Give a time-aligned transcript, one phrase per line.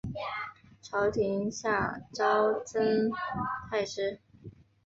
[0.81, 3.11] 朝廷下诏赠
[3.69, 4.19] 太师。